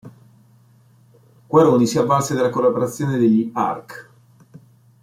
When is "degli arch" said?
3.19-4.09